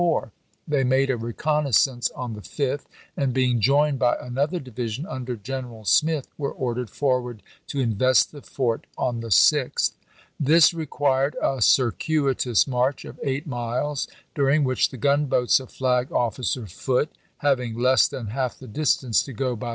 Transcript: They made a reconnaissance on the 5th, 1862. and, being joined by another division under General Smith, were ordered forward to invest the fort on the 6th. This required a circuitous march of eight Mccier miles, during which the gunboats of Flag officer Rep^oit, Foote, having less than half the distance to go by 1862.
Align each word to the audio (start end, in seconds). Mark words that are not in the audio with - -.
They 0.67 0.83
made 0.83 1.11
a 1.11 1.15
reconnaissance 1.15 2.09
on 2.15 2.33
the 2.33 2.39
5th, 2.41 2.87
1862. 3.17 3.21
and, 3.23 3.33
being 3.35 3.61
joined 3.61 3.99
by 3.99 4.17
another 4.19 4.59
division 4.59 5.05
under 5.05 5.35
General 5.35 5.85
Smith, 5.85 6.27
were 6.39 6.51
ordered 6.51 6.89
forward 6.89 7.43
to 7.67 7.79
invest 7.79 8.31
the 8.31 8.41
fort 8.41 8.87
on 8.97 9.19
the 9.19 9.27
6th. 9.29 9.91
This 10.39 10.73
required 10.73 11.35
a 11.39 11.61
circuitous 11.61 12.65
march 12.67 13.05
of 13.05 13.19
eight 13.23 13.43
Mccier 13.47 13.47
miles, 13.47 14.07
during 14.33 14.63
which 14.63 14.89
the 14.89 14.97
gunboats 14.97 15.59
of 15.59 15.71
Flag 15.71 16.11
officer 16.11 16.61
Rep^oit, 16.61 16.71
Foote, 16.71 17.09
having 17.37 17.75
less 17.77 18.07
than 18.07 18.29
half 18.29 18.57
the 18.57 18.67
distance 18.67 19.21
to 19.21 19.33
go 19.33 19.49
by 19.55 19.67
1862. 19.67 19.69